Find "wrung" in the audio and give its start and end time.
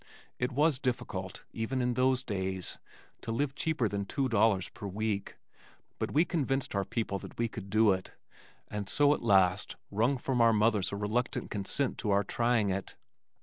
9.91-10.17